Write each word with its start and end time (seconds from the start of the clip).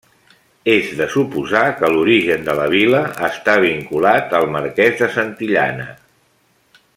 És 0.75 0.87
de 1.01 1.07
suposar 1.15 1.61
que 1.81 1.91
l'origen 1.95 2.47
de 2.47 2.55
la 2.61 2.65
vila 2.75 3.01
està 3.29 3.55
vinculat 3.67 4.35
al 4.39 4.49
Marqués 4.57 4.97
de 5.03 5.11
Santillana. 5.19 5.87